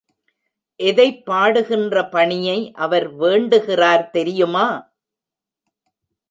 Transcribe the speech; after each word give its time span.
எதைப் 0.79 1.25
பாடுகின்ற 1.25 2.03
பணியை 2.07 2.57
அவர் 2.77 3.07
வேண்டுகிறார் 3.15 4.09
தெரியுமா? 4.09 4.67